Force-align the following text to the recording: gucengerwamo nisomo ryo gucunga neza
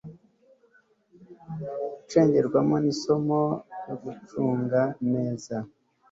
gucengerwamo 1.91 2.75
nisomo 2.83 3.39
ryo 3.81 3.95
gucunga 4.03 4.81
neza 5.11 5.55